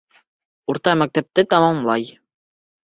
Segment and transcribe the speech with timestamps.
[0.73, 2.13] Урта мәктәпте тамамлай.